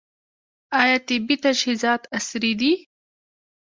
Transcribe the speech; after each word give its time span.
آیا 0.81 0.97
طبي 1.07 1.35
تجهیزات 1.45 2.01
عصري 2.17 2.53
دي؟ 2.61 2.73